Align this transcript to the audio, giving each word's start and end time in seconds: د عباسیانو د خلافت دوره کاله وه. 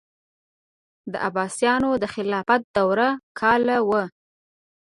د 1.11 1.13
عباسیانو 1.27 1.91
د 2.01 2.05
خلافت 2.13 2.61
دوره 2.77 3.09
کاله 3.39 3.77
وه. 3.89 4.03